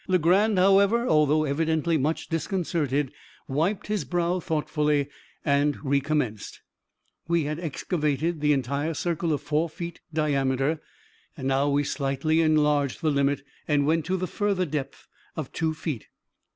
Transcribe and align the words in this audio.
Legrand, 0.07 0.57
however, 0.57 1.07
although 1.07 1.43
evidently 1.43 1.95
much 1.95 2.27
disconcerted, 2.27 3.11
wiped 3.47 3.85
his 3.85 4.03
brow 4.03 4.39
thoughtfully 4.39 5.07
and 5.45 5.77
recommenced. 5.85 6.59
We 7.27 7.43
had 7.43 7.59
excavated 7.59 8.41
the 8.41 8.51
entire 8.51 8.95
circle 8.95 9.31
of 9.31 9.41
four 9.41 9.69
feet 9.69 10.01
diameter, 10.11 10.81
and 11.37 11.47
now 11.47 11.69
we 11.69 11.83
slightly 11.83 12.41
enlarged 12.41 13.01
the 13.01 13.11
limit, 13.11 13.43
and 13.67 13.85
went 13.85 14.03
to 14.07 14.17
the 14.17 14.25
further 14.25 14.65
depth 14.65 15.05
of 15.35 15.51
two 15.51 15.75
feet. 15.75 16.07